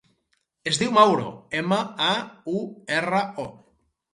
[0.71, 1.27] Es diu Mauro:
[1.59, 2.15] ema, a,
[2.57, 2.65] u,
[3.01, 3.47] erra, o.